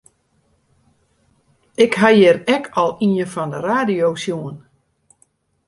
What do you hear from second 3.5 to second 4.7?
de radio sjoen.